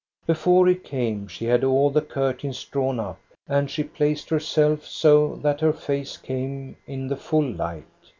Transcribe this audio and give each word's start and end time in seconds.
Before 0.25 0.65
he 0.65 0.73
came, 0.73 1.27
she 1.27 1.45
had 1.45 1.63
all 1.63 1.91
the 1.91 2.01
curtains 2.01 2.65
drawn 2.65 2.99
up, 2.99 3.19
and 3.47 3.69
she 3.69 3.83
placed 3.83 4.29
herself 4.31 4.83
so 4.83 5.35
that 5.43 5.61
her 5.61 5.73
face 5.73 6.17
came 6.17 6.75
in 6.87 7.07
the 7.07 7.15
full 7.15 7.47
light. 7.47 7.85